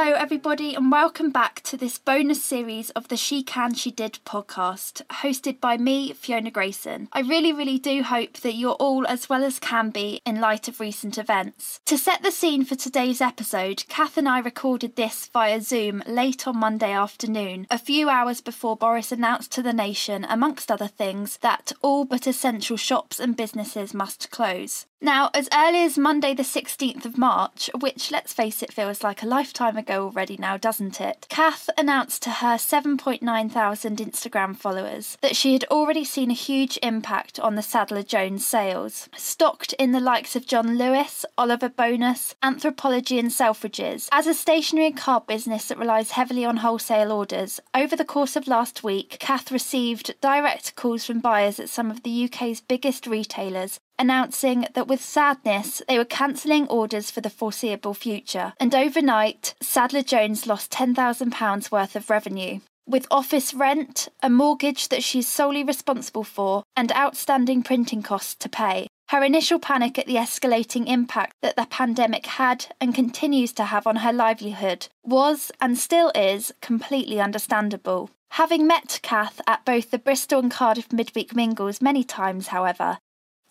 [0.00, 4.20] Hello, everybody, and welcome back to this bonus series of the She Can, She Did
[4.24, 7.08] podcast, hosted by me, Fiona Grayson.
[7.12, 10.68] I really, really do hope that you're all as well as can be in light
[10.68, 11.80] of recent events.
[11.86, 16.46] To set the scene for today's episode, Kath and I recorded this via Zoom late
[16.46, 21.38] on Monday afternoon, a few hours before Boris announced to the nation, amongst other things,
[21.38, 24.86] that all but essential shops and businesses must close.
[25.00, 29.22] Now, as early as Monday, the 16th of March, which let's face it feels like
[29.22, 31.24] a lifetime ago already now, doesn't it?
[31.28, 36.80] Kath announced to her 7.9 thousand Instagram followers that she had already seen a huge
[36.82, 39.08] impact on the Sadler Jones sales.
[39.16, 44.08] Stocked in the likes of John Lewis, Oliver Bonas, Anthropologie, and Selfridges.
[44.10, 48.34] As a stationery and card business that relies heavily on wholesale orders, over the course
[48.34, 53.06] of last week, Kath received direct calls from buyers at some of the UK's biggest
[53.06, 58.52] retailers announcing that with sadness they were cancelling orders for the foreseeable future.
[58.60, 62.60] And overnight, Sadler Jones lost £10,000 worth of revenue.
[62.86, 68.48] With office rent, a mortgage that she's solely responsible for, and outstanding printing costs to
[68.48, 68.86] pay.
[69.08, 73.86] Her initial panic at the escalating impact that the pandemic had and continues to have
[73.86, 78.10] on her livelihood was, and still is, completely understandable.
[78.32, 82.98] Having met Kath at both the Bristol and Cardiff midweek mingles many times, however,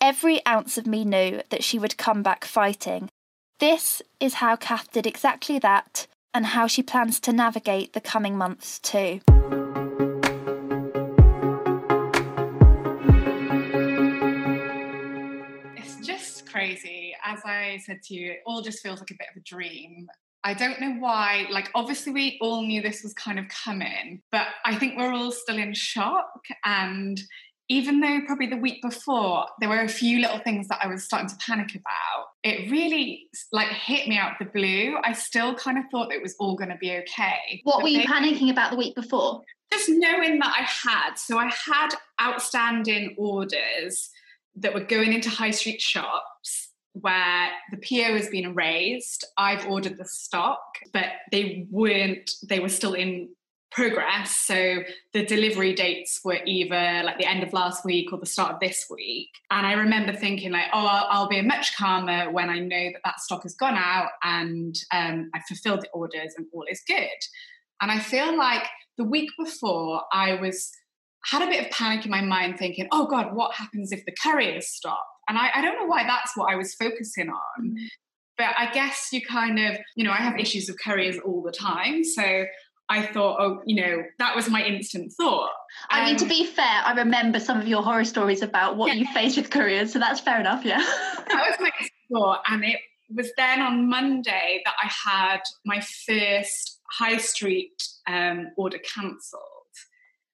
[0.00, 3.10] Every ounce of me knew that she would come back fighting.
[3.58, 8.36] This is how Kath did exactly that, and how she plans to navigate the coming
[8.38, 9.20] months too.
[15.76, 17.16] It's just crazy.
[17.24, 20.06] As I said to you, it all just feels like a bit of a dream.
[20.44, 21.48] I don't know why.
[21.50, 25.32] Like, obviously, we all knew this was kind of coming, but I think we're all
[25.32, 26.30] still in shock.
[26.64, 27.20] And
[27.68, 31.04] even though probably the week before there were a few little things that I was
[31.04, 34.96] starting to panic about, it really like hit me out of the blue.
[35.04, 37.60] I still kind of thought it was all going to be okay.
[37.64, 39.42] What but were you panicking about the week before?
[39.70, 41.14] Just knowing that I had.
[41.16, 41.90] So I had
[42.20, 44.10] outstanding orders
[44.56, 49.26] that were going into high street shops where the PO has been raised.
[49.36, 50.60] I've ordered the stock,
[50.92, 53.28] but they weren't, they were still in
[53.70, 54.36] progress.
[54.36, 58.54] So the delivery dates were either like the end of last week or the start
[58.54, 59.28] of this week.
[59.50, 63.00] And I remember thinking like, oh, I'll, I'll be much calmer when I know that
[63.04, 67.08] that stock has gone out and um, I've fulfilled the orders and all is good.
[67.80, 68.64] And I feel like
[68.96, 70.70] the week before I was
[71.26, 74.12] had a bit of panic in my mind thinking, oh God, what happens if the
[74.22, 75.06] couriers stop?
[75.28, 77.66] And I, I don't know why that's what I was focusing on.
[77.66, 77.86] Mm-hmm.
[78.38, 81.52] But I guess you kind of, you know, I have issues with couriers all the
[81.52, 82.04] time.
[82.04, 82.44] So
[82.90, 85.50] I thought, oh, you know, that was my instant thought.
[85.90, 88.76] I um, mean, to um, be fair, I remember some of your horror stories about
[88.76, 88.94] what yeah.
[88.94, 90.78] you faced with couriers, so that's fair enough, yeah.
[90.78, 91.70] that was my
[92.10, 92.78] thought, and it
[93.14, 99.42] was then on Monday that I had my first high street um, order cancelled,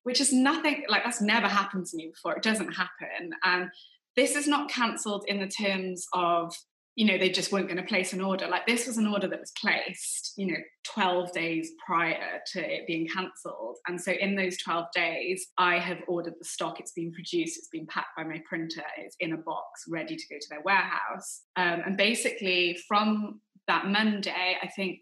[0.05, 2.37] which is nothing like that's never happened to me before.
[2.37, 3.69] It doesn't happen, and
[4.17, 6.55] this is not cancelled in the terms of
[6.97, 8.47] you know, they just weren't going to place an order.
[8.47, 12.87] Like this was an order that was placed, you know, 12 days prior to it
[12.87, 13.79] being cancelled.
[13.89, 16.79] And so in those 12 days, I have ordered the stock.
[16.79, 20.25] It's been produced, it's been packed by my printer, it's in a box ready to
[20.31, 21.43] go to their warehouse.
[21.57, 25.01] Um, and basically, from that Monday, I think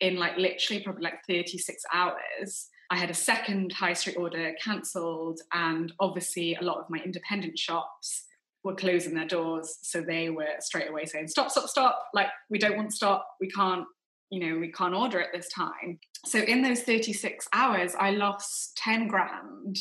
[0.00, 5.40] in like literally probably like 36 hours, I had a second high street order cancelled,
[5.52, 8.26] and obviously a lot of my independent shops
[8.64, 9.78] were closing their doors.
[9.82, 12.06] So they were straight away saying, stop, stop, stop.
[12.14, 13.28] Like, we don't want to stop.
[13.40, 13.84] We can't,
[14.30, 16.00] you know, we can't order at this time.
[16.24, 19.76] So in those 36 hours, I lost 10 grand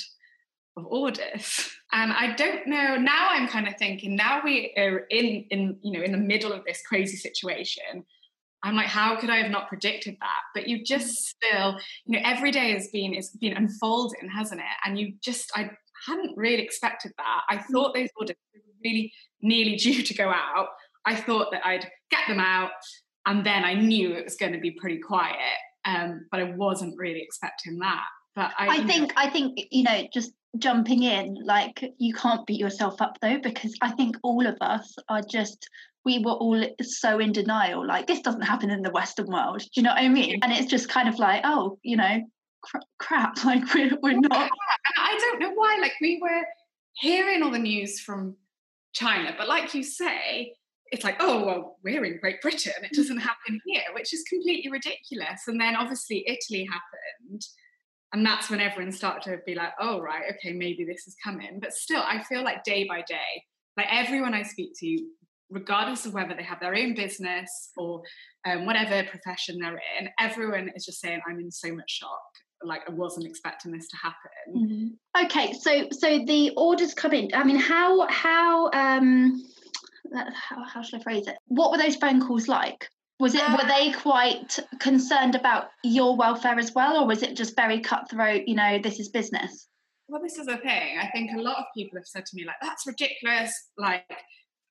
[0.77, 1.69] of orders.
[1.95, 5.91] And I don't know, now I'm kind of thinking, now we are in, in, you
[5.91, 8.03] know, in the middle of this crazy situation.
[8.63, 10.41] I'm like, how could I have not predicted that?
[10.55, 11.17] But you just mm.
[11.17, 14.65] still, you know, every day has been it's been unfolding, hasn't it?
[14.83, 15.69] And you just, I
[16.07, 17.41] hadn't really expected that.
[17.47, 17.65] I mm.
[17.71, 18.37] thought those orders
[18.83, 19.11] really
[19.41, 20.67] nearly due to go out,
[21.05, 22.71] I thought that I'd get them out
[23.25, 25.37] and then I knew it was going to be pretty quiet.
[25.85, 28.05] Um, but I wasn't really expecting that.
[28.35, 32.45] But I, I think know, I think you know just jumping in like you can't
[32.47, 35.67] beat yourself up though because I think all of us are just
[36.05, 39.67] we were all so in denial like this doesn't happen in the western world do
[39.75, 42.21] you know what i mean and it's just kind of like oh you know
[42.61, 44.49] cr- crap like we're, we're not
[44.97, 46.43] i don't know why like we were
[46.95, 48.35] hearing all the news from
[48.93, 49.33] China.
[49.37, 50.53] But like you say,
[50.91, 52.73] it's like, oh, well, we're in Great Britain.
[52.83, 55.41] It doesn't happen here, which is completely ridiculous.
[55.47, 57.41] And then obviously Italy happened.
[58.13, 61.59] And that's when everyone started to be like, oh, right, okay, maybe this is coming.
[61.59, 63.43] But still, I feel like day by day,
[63.75, 64.99] like everyone I speak to
[65.53, 68.01] regardless of whether they have their own business or
[68.45, 72.21] um, whatever profession they're in, everyone is just saying, I'm in so much shock.
[72.63, 74.95] Like I wasn't expecting this to happen.
[75.15, 75.25] Mm-hmm.
[75.25, 77.29] Okay, so so the orders come in.
[77.33, 79.43] I mean, how how um
[80.13, 81.35] how, how should I phrase it?
[81.47, 82.87] What were those phone calls like?
[83.19, 87.55] Was it were they quite concerned about your welfare as well, or was it just
[87.55, 88.43] very cutthroat?
[88.47, 89.67] You know, this is business.
[90.09, 90.97] Well, this is the thing.
[90.99, 94.05] I think a lot of people have said to me like, "That's ridiculous." Like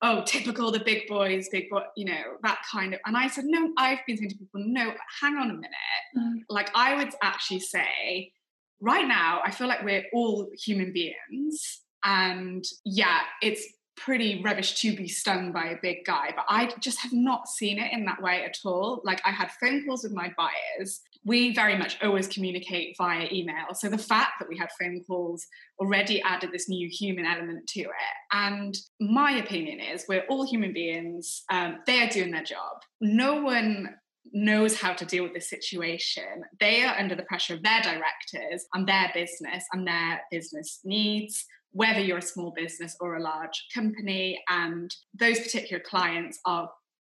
[0.03, 3.01] oh, typical the big boys, big boy, you know, that kind of.
[3.07, 5.71] And I said, no, I've been saying to people, no, hang on a minute.
[6.19, 6.41] Mm.
[6.49, 8.33] Like, I would actually say,
[8.81, 11.81] right now, I feel like we're all human beings.
[12.05, 13.65] And yeah, it's
[13.97, 17.79] pretty rubbish to be stung by a big guy, but I just have not seen
[17.79, 19.01] it in that way at all.
[19.05, 21.01] Like I had phone calls with my buyers.
[21.25, 23.75] We very much always communicate via email.
[23.75, 25.47] So the fact that we had phone calls
[25.79, 28.15] already added this new human element to it.
[28.33, 31.43] And my opinion is we're all human beings.
[31.51, 32.83] Um, they are doing their job.
[33.01, 33.95] No one
[34.33, 36.45] knows how to deal with this situation.
[36.59, 41.45] They are under the pressure of their directors and their business and their business needs
[41.73, 44.39] whether you're a small business or a large company.
[44.49, 46.71] And those particular clients are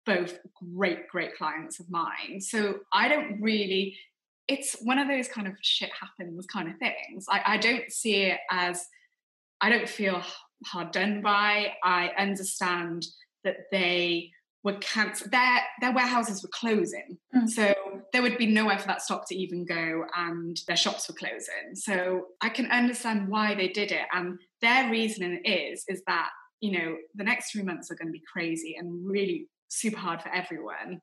[0.05, 0.39] both
[0.75, 2.39] great, great clients of mine.
[2.39, 3.97] So I don't really,
[4.47, 7.25] it's one of those kind of shit happens kind of things.
[7.29, 8.85] I, I don't see it as,
[9.61, 10.21] I don't feel
[10.65, 11.73] hard done by.
[11.83, 13.05] I understand
[13.43, 14.31] that they
[14.63, 15.31] were cancelled.
[15.31, 17.49] Their their warehouses were closing, mm.
[17.49, 17.73] so
[18.11, 21.75] there would be nowhere for that stock to even go, and their shops were closing.
[21.75, 26.29] So I can understand why they did it, and their reasoning is is that
[26.61, 30.21] you know the next three months are going to be crazy and really super hard
[30.21, 31.01] for everyone.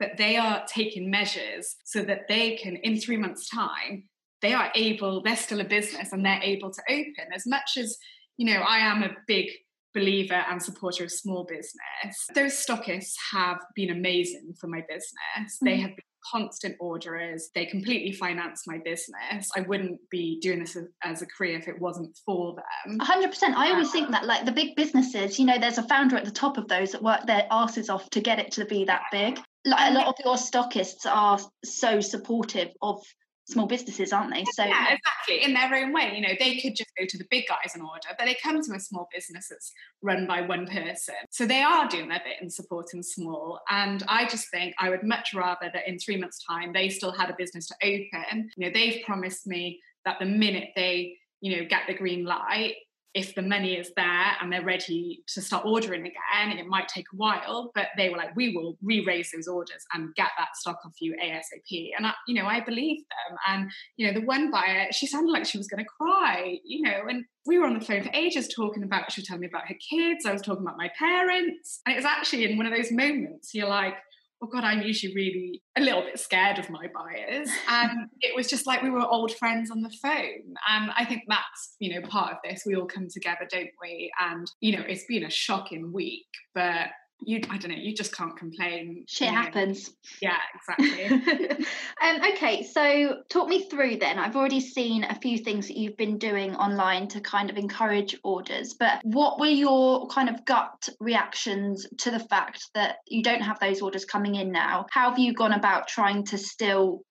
[0.00, 4.04] But they are taking measures so that they can, in three months' time,
[4.40, 5.22] they are able.
[5.22, 7.98] They're still a business, and they're able to open as much as
[8.38, 8.60] you know.
[8.60, 9.50] I am a big
[9.94, 12.26] believer and supporter of small business.
[12.34, 15.12] Those stockists have been amazing for my business.
[15.38, 15.64] Mm-hmm.
[15.66, 17.50] They have been constant orderers.
[17.54, 19.48] They completely finance my business.
[19.56, 22.98] I wouldn't be doing this as a career if it wasn't for them.
[22.98, 23.42] 100%.
[23.54, 26.30] I always think that, like the big businesses, you know, there's a founder at the
[26.30, 29.40] top of those that work their asses off to get it to be that big.
[29.64, 33.02] Like a lot of your stockists are so supportive of
[33.48, 34.44] small businesses, aren't they?
[34.52, 35.42] So yeah, exactly.
[35.42, 37.82] In their own way, you know, they could just go to the big guys and
[37.82, 39.72] order, but they come to a small business that's
[40.02, 41.14] run by one person.
[41.30, 43.60] So they are doing their bit in supporting small.
[43.70, 47.12] And I just think I would much rather that in three months' time they still
[47.12, 48.50] had a business to open.
[48.56, 52.74] You know, they've promised me that the minute they you know get the green light
[53.18, 57.06] if the money is there and they're ready to start ordering again, it might take
[57.12, 60.78] a while, but they were like, we will re-raise those orders and get that stock
[60.86, 61.90] off you ASAP.
[61.96, 63.36] And I, you know, I believe them.
[63.48, 66.82] And, you know, the one buyer, she sounded like she was going to cry, you
[66.82, 69.48] know, and we were on the phone for ages talking about, she was telling me
[69.48, 70.24] about her kids.
[70.24, 71.80] I was talking about my parents.
[71.84, 73.94] And it was actually in one of those moments, you're like,
[74.42, 77.48] oh god i'm usually really a little bit scared of my buyers.
[77.68, 80.54] And um, it was just like we were old friends on the phone.
[80.68, 82.64] And i think that's you know part of this.
[82.66, 84.12] We all come together don't we?
[84.20, 86.88] And you know it's been a shocking week but
[87.20, 89.04] you I don't know, you just can't complain.
[89.08, 89.90] Shit happens.
[90.22, 91.66] Yeah, exactly.
[92.02, 94.18] um, okay, so talk me through then.
[94.18, 98.16] I've already seen a few things that you've been doing online to kind of encourage
[98.22, 103.42] orders, but what were your kind of gut reactions to the fact that you don't
[103.42, 104.86] have those orders coming in now?
[104.90, 107.02] How have you gone about trying to still,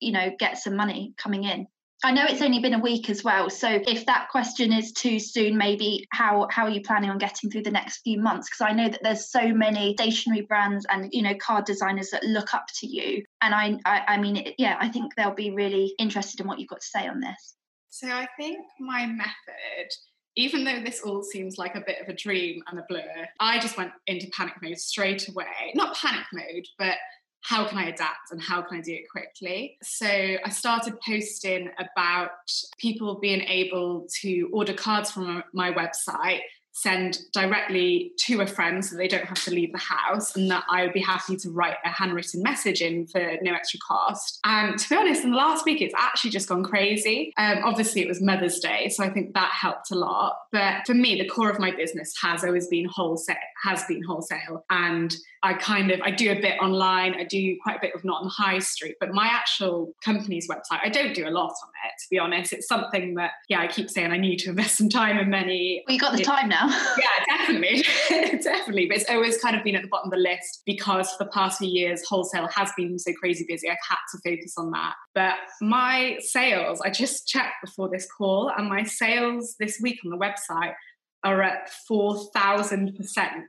[0.00, 1.66] you know, get some money coming in?
[2.04, 3.48] I know it's only been a week as well.
[3.48, 7.48] So if that question is too soon, maybe how how are you planning on getting
[7.48, 8.48] through the next few months?
[8.48, 12.24] Because I know that there's so many stationery brands and you know card designers that
[12.24, 13.22] look up to you.
[13.40, 16.68] And I I, I mean yeah, I think they'll be really interested in what you've
[16.68, 17.54] got to say on this.
[17.90, 19.92] So I think my method
[20.34, 23.58] even though this all seems like a bit of a dream and a blur, I
[23.58, 25.72] just went into panic mode straight away.
[25.74, 26.96] Not panic mode, but
[27.42, 29.76] how can I adapt and how can I do it quickly?
[29.82, 32.30] So I started posting about
[32.78, 36.40] people being able to order cards from my website
[36.74, 40.64] send directly to a friend so they don't have to leave the house and that
[40.70, 44.40] I would be happy to write a handwritten message in for no extra cost.
[44.44, 47.32] And to be honest, in the last week, it's actually just gone crazy.
[47.36, 50.36] Um, obviously, it was Mother's Day, so I think that helped a lot.
[50.50, 54.64] But for me, the core of my business has always been wholesale, has been wholesale.
[54.70, 57.14] And I kind of I do a bit online.
[57.14, 60.78] I do quite a bit of not on high street, but my actual company's website,
[60.82, 61.92] I don't do a lot on it.
[62.02, 64.88] To be honest, it's something that yeah, I keep saying I need to invest some
[64.88, 65.82] time and money.
[65.86, 66.68] Well, you got the time now.
[66.98, 67.84] yeah, definitely,
[68.38, 68.86] definitely.
[68.86, 71.30] But it's always kind of been at the bottom of the list because for the
[71.30, 73.68] past few years, wholesale has been so crazy busy.
[73.68, 74.94] I've had to focus on that.
[75.14, 80.10] But my sales, I just checked before this call, and my sales this week on
[80.10, 80.74] the website
[81.24, 82.96] are at 4,000%,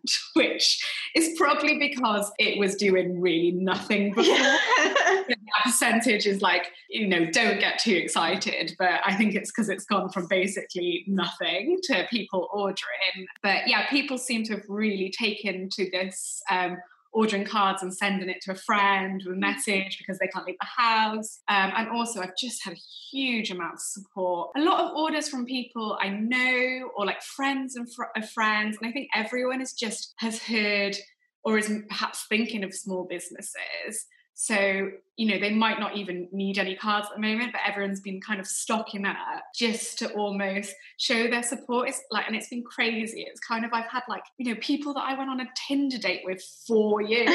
[0.34, 4.36] which is probably because it was doing really nothing before.
[4.36, 8.76] that percentage is like, you know, don't get too excited.
[8.78, 13.28] But I think it's because it's gone from basically nothing to people ordering.
[13.42, 16.42] But yeah, people seem to have really taken to this.
[16.50, 16.78] Um,
[17.14, 20.58] ordering cards and sending it to a friend with a message because they can't leave
[20.60, 21.40] the house.
[21.48, 24.52] Um, and also, I've just had a huge amount of support.
[24.58, 28.78] A lot of orders from people I know or like friends and fr- of friends.
[28.82, 30.98] And I think everyone is just has heard
[31.44, 34.06] or is perhaps thinking of small businesses
[34.36, 38.02] so, you know, they might not even need any cards at the moment, but everyone's
[38.02, 39.18] been kind of stocking up
[39.56, 41.90] just to almost show their support.
[41.90, 43.22] It's like, and it's been crazy.
[43.22, 46.00] It's kind of, I've had like, you know, people that I went on a Tinder
[46.00, 47.30] date with four years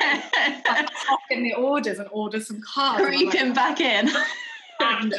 [1.30, 3.04] in the orders and order some cards.
[3.04, 4.08] Creeping like, back in.
[4.80, 5.14] and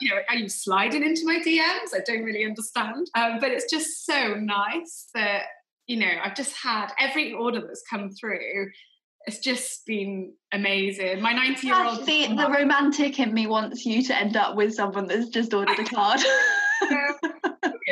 [0.00, 1.94] you know, are you sliding into my DMs?
[1.94, 3.10] I don't really understand.
[3.14, 5.42] Um, but it's just so nice that
[5.88, 8.70] you know I've just had every order that's come through
[9.26, 11.20] it's just been amazing.
[11.20, 12.06] My 90 year old.
[12.06, 15.78] The, the romantic in me wants you to end up with someone that's just ordered
[15.78, 16.20] a card.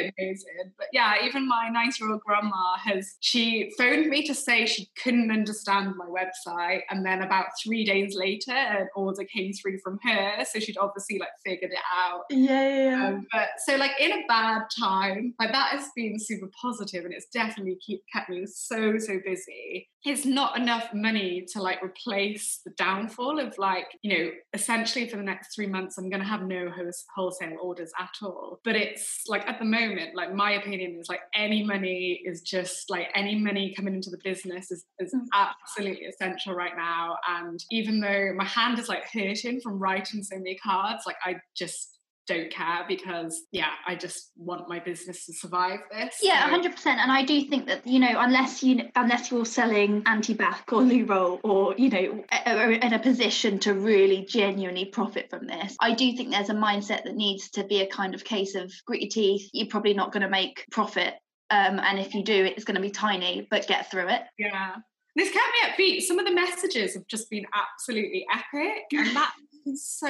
[0.01, 0.73] amazing.
[0.79, 4.89] But yeah, even my 90 year old grandma has, she phoned me to say she
[5.03, 6.81] couldn't understand my website.
[6.91, 10.45] And then about three days later, an order came through from her.
[10.45, 12.23] So she'd obviously like figured it out.
[12.31, 13.09] Yeah, yeah, yeah.
[13.09, 17.15] Um, but so like in a bad time, like that has been super positive and
[17.15, 19.89] it's definitely keep, kept me so, so busy.
[20.05, 25.17] It's not enough money to like replace the downfall of like, you know, essentially for
[25.17, 26.73] the next three months, I'm going to have no
[27.15, 28.61] wholesale orders at all.
[28.65, 32.91] But it's like at the moment, like my opinion is like any money is just
[32.91, 35.21] like any money coming into the business is, is mm.
[35.35, 37.17] absolutely essential right now.
[37.29, 41.37] And even though my hand is like hurting from writing so many cards, like I
[41.57, 42.00] just
[42.33, 46.19] don't care because yeah i just want my business to survive this.
[46.23, 46.69] Yeah so.
[46.69, 50.83] 100% and i do think that you know unless you unless you're selling anti-bac or
[50.83, 55.77] loo roll or you know are in a position to really genuinely profit from this
[55.81, 58.73] i do think there's a mindset that needs to be a kind of case of
[58.87, 59.51] grit your teeth.
[59.53, 61.15] You're probably not going to make profit.
[61.51, 64.23] Um, and if you do it's going to be tiny but get through it.
[64.39, 64.77] Yeah.
[65.17, 65.47] This kept
[65.79, 66.03] me upbeat.
[66.03, 69.33] Some of the messages have just been absolutely epic, and that
[69.75, 70.09] so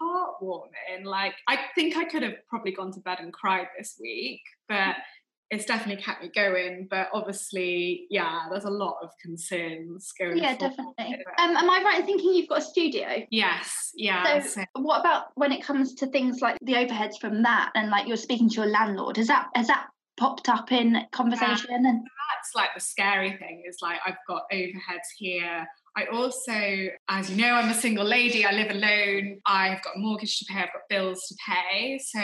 [0.00, 1.04] heartwarming.
[1.04, 4.96] Like, I think I could have probably gone to bed and cried this week, but
[5.50, 6.88] it's definitely kept me going.
[6.90, 10.38] But obviously, yeah, there's a lot of concerns going.
[10.38, 11.24] Yeah, definitely.
[11.38, 13.24] Um, am I right in thinking you've got a studio?
[13.30, 13.92] Yes.
[13.94, 14.40] Yeah.
[14.42, 17.90] So, so, what about when it comes to things like the overheads from that, and
[17.90, 19.16] like you're speaking to your landlord?
[19.16, 19.86] Has that has that
[20.16, 21.66] popped up in conversation?
[21.70, 21.76] Yeah.
[21.76, 25.66] And that's like the scary thing is like I've got overheads here.
[25.96, 28.44] I also, as you know, I'm a single lady.
[28.44, 29.40] I live alone.
[29.46, 30.58] I've got a mortgage to pay.
[30.58, 31.98] I've got bills to pay.
[31.98, 32.20] So,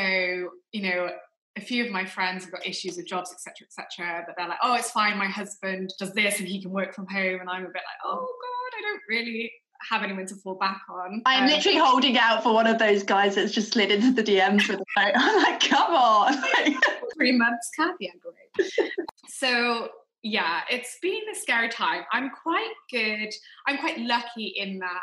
[0.73, 1.09] you know,
[1.57, 4.25] a few of my friends have got issues with jobs, etc., etc.
[4.27, 5.19] But they're like, "Oh, it's fine.
[5.19, 8.01] My husband does this, and he can work from home." And I'm a bit like,
[8.05, 9.53] "Oh God, I don't really
[9.91, 12.79] have anyone to fall back on." I am um, literally holding out for one of
[12.79, 15.13] those guys that's just slid into the DMs with a note.
[15.15, 16.35] I'm like, "Come on!"
[17.23, 18.91] Three months, I'm great.
[19.29, 19.89] so
[20.25, 22.03] yeah, it's been a scary time.
[22.13, 23.33] I'm quite good.
[23.67, 25.03] I'm quite lucky in that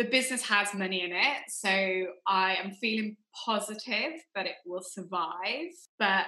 [0.00, 1.42] the business has money in it.
[1.50, 1.68] So
[2.26, 5.72] I am feeling positive that it will survive.
[5.98, 6.24] But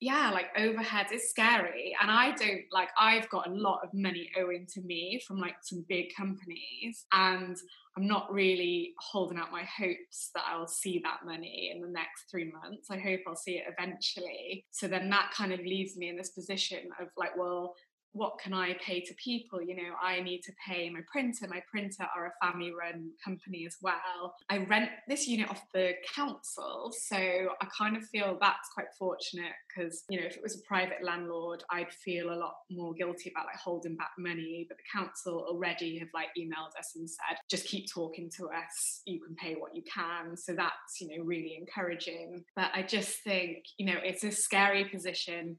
[0.00, 1.94] yeah, like overheads is scary.
[2.00, 5.56] And I don't like, I've got a lot of money owing to me from like
[5.60, 7.04] some big companies.
[7.12, 7.54] And
[7.98, 12.30] I'm not really holding out my hopes that I'll see that money in the next
[12.30, 12.90] three months.
[12.90, 14.64] I hope I'll see it eventually.
[14.70, 17.74] So then that kind of leaves me in this position of like, well,
[18.12, 19.62] what can I pay to people?
[19.62, 21.46] You know, I need to pay my printer.
[21.48, 24.34] My printer are a family run company as well.
[24.50, 26.92] I rent this unit off the council.
[26.92, 30.62] So I kind of feel that's quite fortunate because, you know, if it was a
[30.68, 34.66] private landlord, I'd feel a lot more guilty about like holding back money.
[34.68, 39.00] But the council already have like emailed us and said, just keep talking to us.
[39.06, 40.36] You can pay what you can.
[40.36, 42.44] So that's, you know, really encouraging.
[42.54, 45.56] But I just think, you know, it's a scary position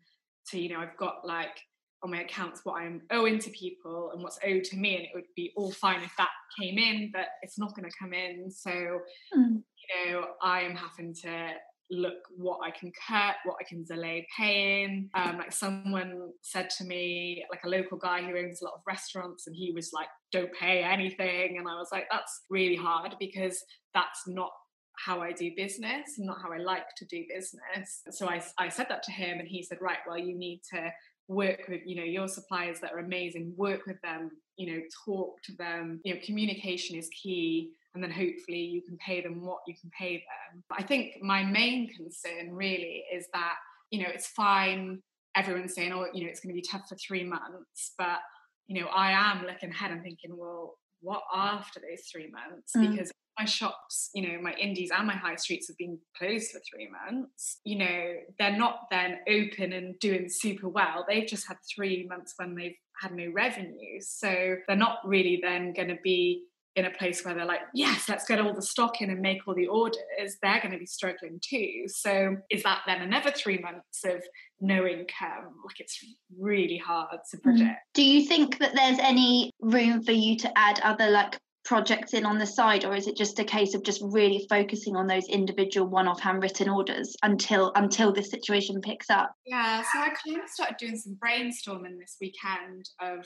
[0.50, 1.58] to, you know, I've got like
[2.04, 5.12] on my accounts what I'm owing to people and what's owed to me, and it
[5.14, 6.30] would be all fine if that
[6.60, 8.52] came in, but it's not going to come in.
[8.52, 9.62] So, mm.
[9.64, 11.52] you know, I am having to
[11.92, 15.10] look what I can cut, what I can delay paying.
[15.14, 18.82] Um, like someone said to me, like a local guy who owns a lot of
[18.88, 23.16] restaurants, and he was like, "Don't pay anything," and I was like, "That's really hard
[23.20, 24.52] because that's not."
[24.96, 28.04] how I do business and not how I like to do business.
[28.12, 30.92] So I, I said that to him, and he said, Right, well, you need to
[31.28, 35.42] work with you know your suppliers that are amazing work with them you know talk
[35.44, 39.60] to them you know communication is key and then hopefully you can pay them what
[39.66, 43.56] you can pay them but i think my main concern really is that
[43.90, 45.02] you know it's fine
[45.36, 47.94] everyone's saying, oh, you know, it's going to be tough for three months.
[47.98, 48.20] But,
[48.68, 52.72] you know, I am looking ahead and thinking, well, what after those three months?
[52.76, 52.92] Mm.
[52.92, 56.60] Because my shops, you know, my indies and my high streets have been closed for
[56.60, 57.60] three months.
[57.64, 61.06] You know, they're not then open and doing super well.
[61.08, 64.00] They've just had three months when they've had no revenue.
[64.02, 66.44] So they're not really then going to be
[66.76, 69.48] in a place where they're like, yes, let's get all the stock in and make
[69.48, 71.84] all the orders, they're going to be struggling too.
[71.88, 74.24] So is that then another three months of
[74.60, 75.54] no income?
[75.64, 76.04] Like it's
[76.40, 77.50] really hard to mm-hmm.
[77.50, 77.80] predict.
[77.94, 82.26] Do you think that there's any room for you to add other like projects in
[82.26, 85.28] on the side or is it just a case of just really focusing on those
[85.28, 90.50] individual one-off handwritten orders until until this situation picks up yeah so i kind of
[90.50, 93.26] started doing some brainstorming this weekend of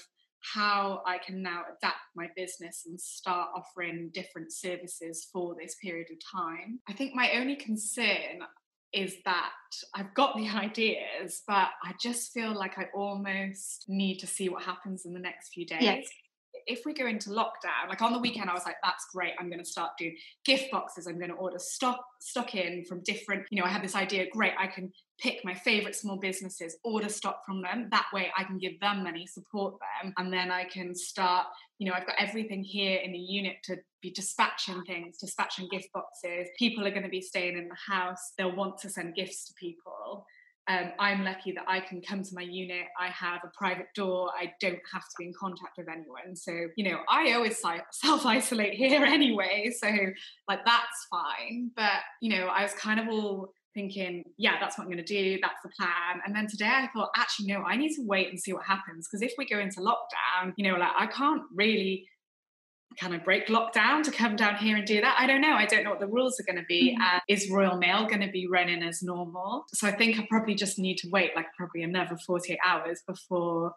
[0.53, 6.07] how I can now adapt my business and start offering different services for this period
[6.11, 6.79] of time.
[6.87, 8.39] I think my only concern
[8.93, 9.51] is that
[9.95, 14.63] I've got the ideas, but I just feel like I almost need to see what
[14.63, 15.81] happens in the next few days.
[15.81, 16.07] Yes
[16.67, 19.33] if we go into lockdown, like on the weekend, I was like, that's great.
[19.39, 21.07] I'm going to start doing gift boxes.
[21.07, 23.45] I'm going to order stock stock in from different.
[23.49, 24.25] You know, I had this idea.
[24.31, 27.87] Great, I can pick my favorite small businesses, order stock from them.
[27.91, 31.47] That way, I can give them money, support them, and then I can start.
[31.79, 35.87] You know, I've got everything here in the unit to be dispatching things, dispatching gift
[35.93, 36.47] boxes.
[36.59, 38.33] People are going to be staying in the house.
[38.37, 40.25] They'll want to send gifts to people.
[40.69, 42.87] Um, I'm lucky that I can come to my unit.
[42.99, 44.31] I have a private door.
[44.37, 46.35] I don't have to be in contact with anyone.
[46.35, 49.71] So, you know, I always self isolate here anyway.
[49.77, 49.87] So,
[50.49, 51.71] like, that's fine.
[51.75, 55.23] But, you know, I was kind of all thinking, yeah, that's what I'm going to
[55.23, 55.39] do.
[55.41, 56.21] That's the plan.
[56.25, 59.07] And then today I thought, actually, no, I need to wait and see what happens.
[59.07, 62.07] Because if we go into lockdown, you know, like, I can't really
[62.97, 65.15] can I break lockdown to come down here and do that?
[65.19, 65.53] I don't know.
[65.53, 66.93] I don't know what the rules are going to be.
[66.93, 67.17] Mm-hmm.
[67.17, 69.65] Uh, is Royal Mail going to be running as normal?
[69.73, 73.73] So I think I probably just need to wait like probably another 48 hours before,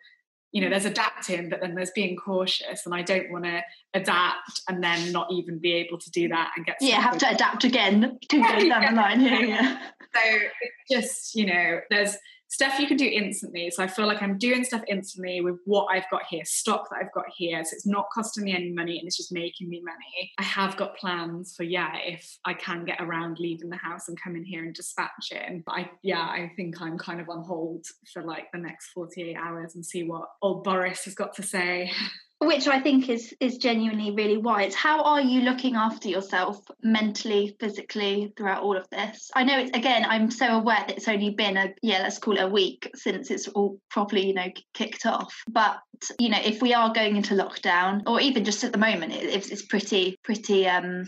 [0.53, 2.87] you know, there's adapting, but then there's being cautious.
[2.87, 3.63] And I don't want to
[3.93, 6.77] adapt and then not even be able to do that and get.
[6.81, 9.21] Yeah, have to adapt again two days down the line.
[9.21, 9.83] Yeah.
[10.15, 12.17] So it's just, you know, there's
[12.51, 13.71] stuff you can do instantly.
[13.71, 16.99] So I feel like I'm doing stuff instantly with what I've got here, stock that
[17.01, 17.65] I've got here.
[17.65, 20.33] So it's not costing me any money and it's just making me money.
[20.39, 24.21] I have got plans for, yeah, if I can get around leaving the house and
[24.21, 25.63] come in here and dispatching.
[25.65, 29.37] But I, yeah, I think I'm kind of on hold for like the next 48
[29.37, 31.93] hours and see what old Boris has got to say.
[32.41, 34.75] which I think is is genuinely really wise.
[34.75, 39.31] How are you looking after yourself mentally, physically throughout all of this?
[39.35, 42.39] I know it's again, I'm so aware that it's only been a yeah, let's call
[42.39, 45.35] it a week since it's all properly, you know, kicked off.
[45.49, 45.81] But
[46.19, 49.51] you know, if we are going into lockdown, or even just at the moment, it,
[49.53, 51.05] it's pretty pretty um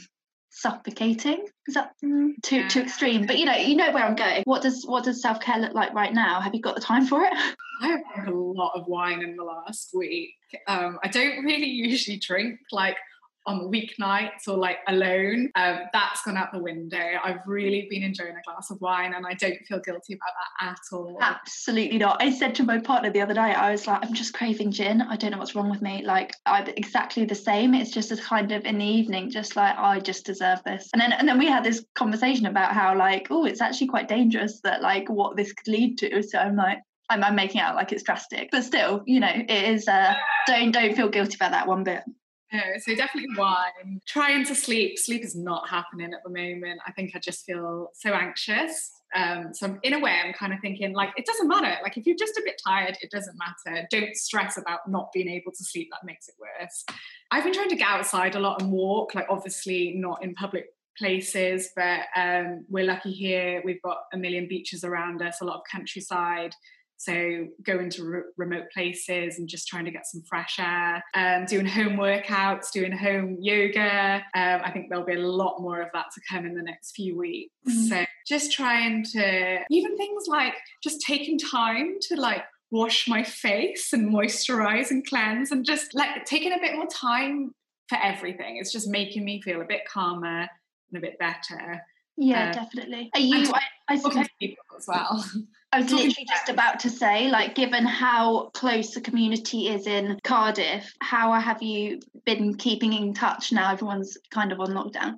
[0.53, 1.47] suffocating.
[1.67, 2.69] Is that mm, too yeah.
[2.69, 3.27] too extreme?
[3.27, 4.43] But you know you know where i'm going.
[4.45, 6.41] What does what does self-care look like right now?
[6.41, 7.33] Have you got the time for it?
[7.83, 10.35] I have drunk a lot of wine in the last week.
[10.69, 12.97] Um, i don't really usually drink like
[13.47, 17.03] on weeknights or like alone, um, that's gone out the window.
[17.23, 20.71] I've really been enjoying a glass of wine and I don't feel guilty about that
[20.71, 21.19] at all.
[21.21, 22.23] Absolutely not.
[22.23, 25.03] I said to my partner the other night, I was like, I'm just craving gin.
[25.03, 26.03] I don't know what's wrong with me.
[26.05, 27.75] Like I'm exactly the same.
[27.75, 30.89] It's just as kind of in the evening, just like I just deserve this.
[30.93, 34.09] And then and then we had this conversation about how like, oh, it's actually quite
[34.09, 36.23] dangerous that like what this could lead to.
[36.23, 36.79] So I'm like,
[37.11, 39.89] I'm, I'm making out like it's drastic, but still, you know, it is.
[39.89, 40.15] Uh,
[40.47, 42.03] don't don't feel guilty about that one bit.
[42.53, 44.01] No, so definitely wine.
[44.07, 44.99] Trying to sleep.
[44.99, 46.81] Sleep is not happening at the moment.
[46.87, 48.93] I think I just feel so anxious.
[49.15, 51.77] Um, so in a way, I'm kind of thinking like it doesn't matter.
[51.83, 53.87] Like if you're just a bit tired, it doesn't matter.
[53.91, 55.89] Don't stress about not being able to sleep.
[55.93, 56.85] That makes it worse.
[57.31, 59.15] I've been trying to get outside a lot and walk.
[59.15, 60.67] Like obviously not in public
[60.99, 63.63] places, but um, we're lucky here.
[63.65, 66.55] We've got a million beaches around us, a lot of countryside.
[67.03, 71.47] So going to re- remote places and just trying to get some fresh air, um,
[71.47, 74.23] doing home workouts, doing home yoga.
[74.37, 76.93] Um, I think there'll be a lot more of that to come in the next
[76.95, 77.51] few weeks.
[77.69, 77.87] Mm-hmm.
[77.87, 83.93] So just trying to, even things like just taking time to like wash my face
[83.93, 87.51] and moisturize and cleanse and just like taking a bit more time
[87.89, 88.59] for everything.
[88.59, 90.43] It's just making me feel a bit calmer
[90.93, 91.83] and a bit better.
[92.17, 93.11] Yeah, uh, definitely.
[93.15, 93.51] Are you?
[93.53, 95.25] I, I suppose people as well.
[95.73, 100.19] I was literally just about to say, like, given how close the community is in
[100.23, 103.73] Cardiff, how have you been keeping in touch now?
[103.73, 105.17] Everyone's kind of on lockdown.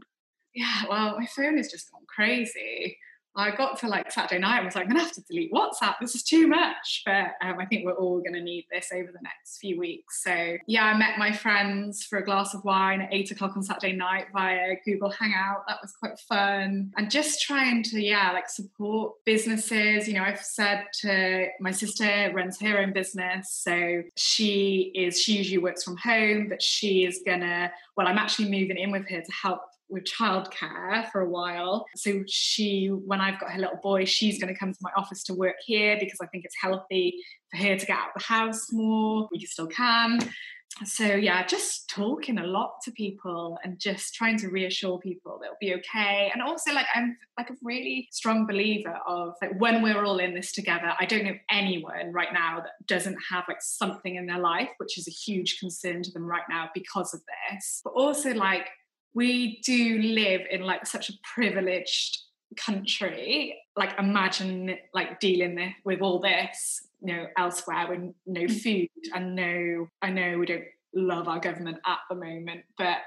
[0.55, 2.97] Yeah, well, my phone has just gone crazy.
[3.37, 5.95] I got to like Saturday night, I was like, I'm gonna have to delete WhatsApp.
[6.01, 7.03] This is too much.
[7.05, 10.23] But um, I think we're all gonna need this over the next few weeks.
[10.23, 13.63] So yeah, I met my friends for a glass of wine at eight o'clock on
[13.63, 15.65] Saturday night via Google Hangout.
[15.67, 16.93] That was quite fun.
[16.97, 20.07] And just trying to, yeah, like support businesses.
[20.07, 23.51] You know, I've said to my sister runs her own business.
[23.51, 28.51] So she is, she usually works from home, but she is gonna, well, I'm actually
[28.51, 31.87] moving in with her to help with childcare for a while.
[31.97, 35.23] So she, when I've got her little boy, she's going to come to my office
[35.25, 38.27] to work here because I think it's healthy for her to get out of the
[38.27, 39.29] house more.
[39.31, 40.21] We still can.
[40.85, 45.47] So yeah, just talking a lot to people and just trying to reassure people that
[45.47, 46.33] it'll be okay.
[46.33, 50.35] And also like I'm like a really strong believer of like when we're all in
[50.35, 54.41] this together, I don't know anyone right now that doesn't have like something in their
[54.41, 57.81] life, which is a huge concern to them right now because of this.
[57.85, 58.69] But also like
[59.15, 62.19] we do live in like such a privileged
[62.57, 68.61] country like imagine like dealing with all this you know elsewhere with no mm.
[68.63, 72.99] food and no i know we don't love our government at the moment but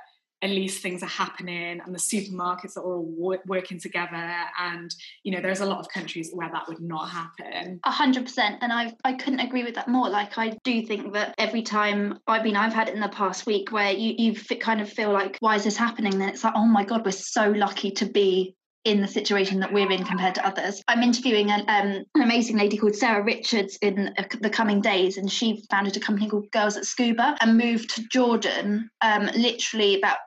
[0.41, 5.41] at least things are happening and the supermarkets are all working together and you know
[5.41, 7.79] there's a lot of countries where that would not happen.
[7.85, 8.57] A hundred percent.
[8.61, 10.09] And i i couldn't agree with that more.
[10.09, 13.45] Like i do think that every time i mean i've had it in the past
[13.45, 16.17] week where you you kind of feel like why is this happening?
[16.19, 18.55] Then it's like oh my god we're so lucky to be
[18.87, 20.81] in the situation that we're in compared to others.
[20.87, 25.29] I'm interviewing an, um, an amazing lady called Sarah Richards in the coming days, and
[25.29, 30.17] she founded a company called Girls that Scuba and moved to Jordan um, literally about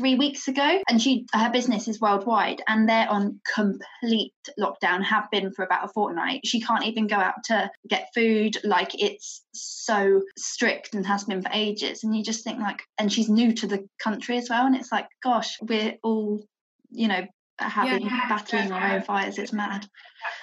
[0.00, 5.30] three weeks ago and she her business is worldwide and they're on complete lockdown have
[5.30, 6.40] been for about a fortnight.
[6.46, 11.42] She can't even go out to get food like it's so strict and has been
[11.42, 14.64] for ages and you just think like and she's new to the country as well
[14.66, 16.42] and it's like gosh we're all
[16.88, 17.26] you know
[17.58, 18.74] having yeah, battling yeah.
[18.74, 19.86] our own fires it's mad.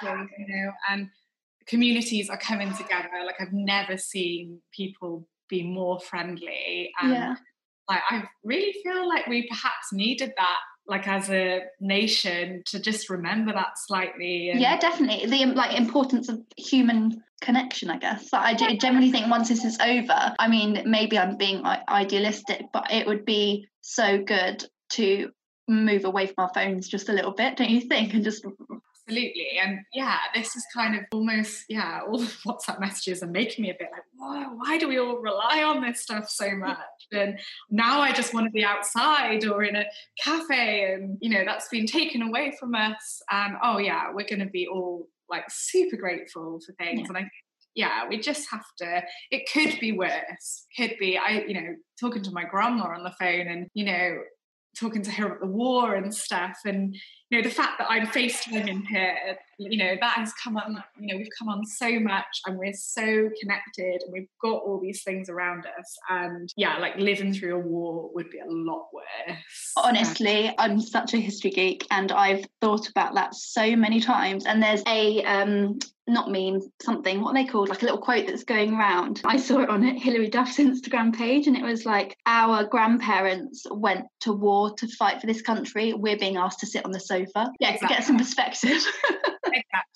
[0.02, 1.10] Exactly you know and
[1.66, 3.10] communities are coming together.
[3.26, 7.36] Like i've never seen people be more friendly and yeah
[7.90, 13.10] like I really feel like we perhaps needed that like as a nation to just
[13.10, 14.60] remember that slightly and...
[14.60, 15.30] yeah definitely.
[15.30, 18.30] The like importance of human connection i guess.
[18.34, 23.06] I generally think once this is over i mean maybe i'm being idealistic but it
[23.06, 25.30] would be so good to
[25.68, 28.14] move away from our phones just a little bit don't you think?
[28.14, 28.44] And just
[29.08, 33.64] absolutely and yeah this is kind of almost yeah all the whatsapp messages are making
[33.64, 36.78] me a bit like whoa why do we all rely on this stuff so much
[37.12, 37.40] and
[37.70, 39.86] now i just want to be outside or in a
[40.24, 44.40] cafe and you know that's been taken away from us and oh yeah we're going
[44.40, 47.08] to be all like super grateful for things yeah.
[47.08, 47.30] and i
[47.76, 49.04] yeah, we just have to.
[49.30, 50.66] It could be worse.
[50.76, 51.16] Could be.
[51.16, 54.18] I, you know, talking to my grandma on the phone, and you know,
[54.80, 56.60] talking to her about the war and stuff.
[56.66, 56.96] And
[57.30, 61.08] you know the fact that i'm facetiming her you know that has come on you
[61.08, 65.04] know we've come on so much and we're so connected and we've got all these
[65.04, 65.98] things around us.
[66.10, 69.38] And yeah like living through a war would be a lot worse.
[69.76, 74.46] Honestly i'm such a history geek and i've thought about that so many times.
[74.46, 77.70] And there's a um not meme, something, what are they called?
[77.70, 79.22] Like a little quote that's going around.
[79.26, 84.06] I saw it on Hilary Duff's Instagram page and it was like, Our grandparents went
[84.22, 85.94] to war to fight for this country.
[85.94, 87.52] We're being asked to sit on the sofa.
[87.60, 87.96] Yeah, exactly.
[87.96, 88.70] get some perspective.
[89.46, 89.87] exactly.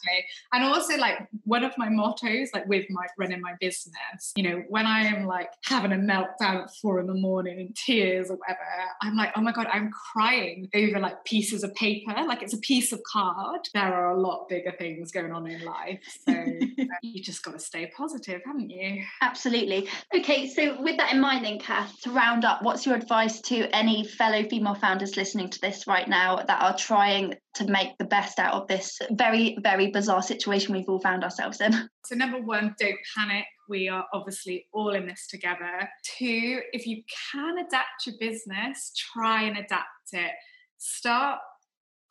[0.53, 4.63] And also, like, one of my mottos, like with my running my business, you know,
[4.69, 8.37] when I am like having a meltdown at four in the morning in tears or
[8.37, 8.59] whatever,
[9.01, 12.13] I'm like, oh my God, I'm crying over like pieces of paper.
[12.27, 13.67] Like, it's a piece of card.
[13.73, 15.99] There are a lot bigger things going on in life.
[16.27, 16.33] So
[17.01, 19.03] you just got to stay positive, haven't you?
[19.21, 19.87] Absolutely.
[20.15, 23.73] Okay, so with that in mind, then, Kath, to round up, what's your advice to
[23.75, 28.05] any fellow female founders listening to this right now that are trying to make the
[28.05, 31.73] best out of this very, very bizarre situation we've all found ourselves in?
[32.03, 33.45] So, number one, don't panic.
[33.69, 35.87] We are obviously all in this together.
[36.17, 40.31] Two, if you can adapt your business, try and adapt it.
[40.77, 41.39] Start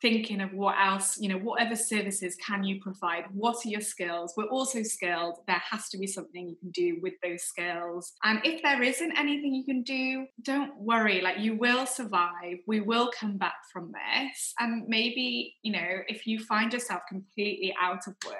[0.01, 3.25] thinking of what else, you know, what other services can you provide?
[3.33, 4.33] What are your skills?
[4.35, 5.37] We're also skilled.
[5.47, 8.13] There has to be something you can do with those skills.
[8.23, 11.21] And if there isn't anything you can do, don't worry.
[11.21, 12.57] Like you will survive.
[12.65, 14.53] We will come back from this.
[14.59, 18.35] And maybe, you know, if you find yourself completely out of work,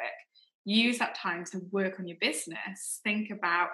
[0.66, 3.00] use that time to work on your business.
[3.04, 3.70] Think about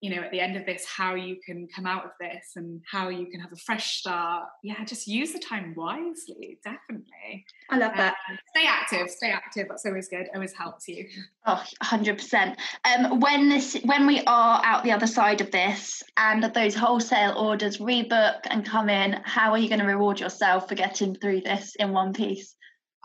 [0.00, 2.82] you know, at the end of this, how you can come out of this and
[2.90, 4.44] how you can have a fresh start.
[4.62, 7.46] Yeah, just use the time wisely, definitely.
[7.70, 8.14] I love that.
[8.30, 9.66] Uh, stay active, stay active.
[9.68, 10.26] That's always good.
[10.34, 11.06] Always helps you.
[11.46, 12.56] Oh, 100%.
[12.84, 17.34] Um, when this, when we are out the other side of this and those wholesale
[17.38, 21.40] orders rebook and come in, how are you going to reward yourself for getting through
[21.40, 22.54] this in one piece?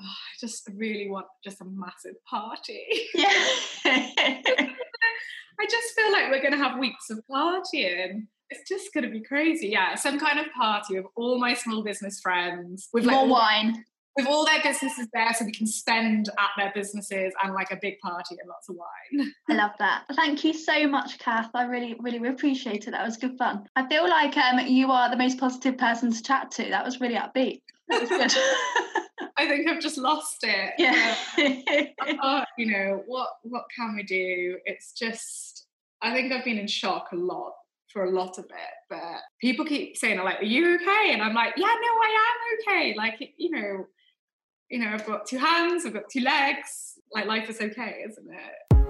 [0.02, 2.84] oh, I just really want just a massive party.
[3.14, 3.30] Yeah.
[5.62, 8.28] I just feel like we're going to have weeks of partying.
[8.50, 9.67] It's just going to be crazy.
[9.67, 12.89] Yeah, some kind of party with all my small business friends.
[12.93, 13.86] With like More wine.
[14.17, 17.78] with all their businesses there so we can spend at their businesses and like a
[17.80, 19.32] big party and lots of wine.
[19.50, 20.04] I love that.
[20.15, 21.52] Thank you so much, Kath.
[21.54, 22.91] I really, really appreciate it.
[22.91, 23.67] That was good fun.
[23.76, 26.63] I feel like um, you are the most positive person to chat to.
[26.63, 27.62] That was really upbeat.
[27.88, 28.34] That was good.
[29.38, 30.74] I think I've just lost it.
[30.78, 31.15] yeah.
[32.22, 34.58] Uh, you know, what what can we do?
[34.65, 35.67] It's just
[36.02, 37.54] I think I've been in shock a lot
[37.91, 38.74] for a lot of it.
[38.89, 41.13] But people keep saying, like, are you okay?
[41.13, 42.96] And I'm like, yeah, no, I am okay.
[42.98, 43.86] Like, you know,
[44.70, 46.94] you know, I've got two hands, I've got two legs.
[47.13, 48.81] Like life is okay, isn't it?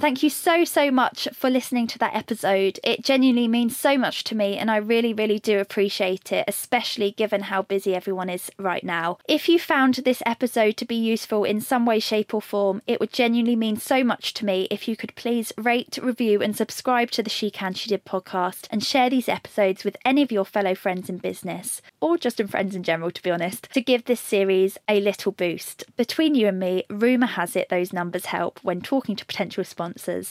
[0.00, 2.80] Thank you so, so much for listening to that episode.
[2.82, 7.10] It genuinely means so much to me, and I really, really do appreciate it, especially
[7.10, 9.18] given how busy everyone is right now.
[9.28, 12.98] If you found this episode to be useful in some way, shape, or form, it
[12.98, 17.10] would genuinely mean so much to me if you could please rate, review, and subscribe
[17.10, 20.46] to the She Can She Did podcast and share these episodes with any of your
[20.46, 24.06] fellow friends in business, or just in friends in general, to be honest, to give
[24.06, 25.84] this series a little boost.
[25.98, 29.89] Between you and me, rumour has it those numbers help when talking to potential sponsors.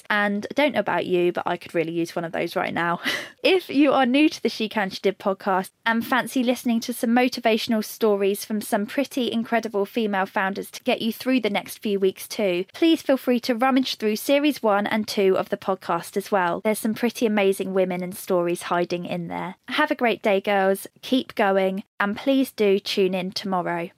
[0.09, 2.73] And I don't know about you, but I could really use one of those right
[2.73, 2.99] now.
[3.43, 6.93] if you are new to the She Can She Did podcast and fancy listening to
[6.93, 11.79] some motivational stories from some pretty incredible female founders to get you through the next
[11.79, 15.57] few weeks too, please feel free to rummage through series one and two of the
[15.57, 16.61] podcast as well.
[16.63, 19.55] There's some pretty amazing women and stories hiding in there.
[19.67, 20.87] Have a great day, girls.
[21.01, 23.89] Keep going, and please do tune in tomorrow.